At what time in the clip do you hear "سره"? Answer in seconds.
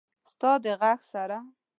1.11-1.37